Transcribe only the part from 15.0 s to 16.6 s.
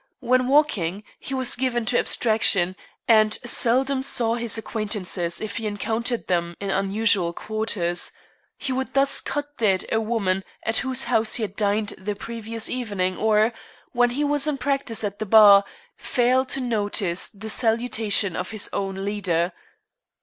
at the Bar, fail to